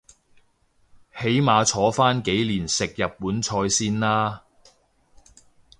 [1.15, 4.43] 起碼坐返幾年食日本菜先啦